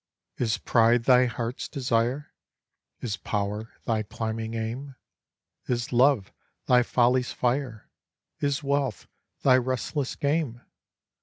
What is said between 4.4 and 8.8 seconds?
aim? Is love thy folly's fire? Is